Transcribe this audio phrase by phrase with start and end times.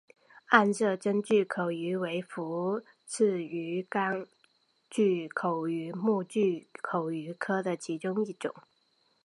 [0.47, 4.25] 暗色真巨口鱼为辐鳍鱼纲
[4.89, 8.51] 巨口鱼目巨口鱼科的其中一种。